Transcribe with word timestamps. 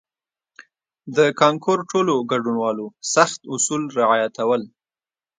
د 1.15 1.19
کانکور 1.39 1.79
ټولو 1.91 2.13
ګډونوالو 2.31 2.85
سخت 3.13 3.39
اصول 3.55 3.81
رعایتول. 3.99 4.61